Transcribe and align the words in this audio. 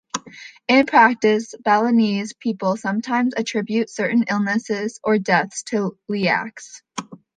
In 0.67 0.87
practice, 0.87 1.53
Balinese 1.63 2.33
people 2.33 2.75
sometimes 2.75 3.35
attribute 3.37 3.87
certain 3.91 4.25
illness 4.31 4.99
or 5.03 5.19
deaths 5.19 5.61
to 5.67 5.95
leyaks. 6.09 6.81